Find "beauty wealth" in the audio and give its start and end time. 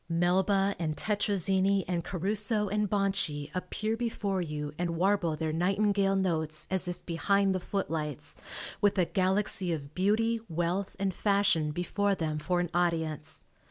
9.93-10.95